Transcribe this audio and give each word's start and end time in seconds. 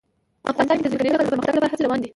افغانستان 0.51 0.77
کې 0.77 0.83
د 0.85 0.91
ځمکني 0.91 1.09
شکل 1.11 1.17
د 1.19 1.27
پرمختګ 1.31 1.53
لپاره 1.55 1.71
هڅې 1.71 1.83
روانې 1.85 2.01
دي. 2.03 2.09